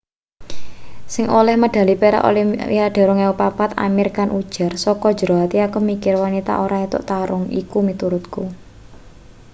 [1.13, 6.53] sing oleh medhali perak olimpiade 2004 amir khan ujar saka jero ati aku mikir wanita
[6.65, 8.43] ora entuk tarung iku miturutku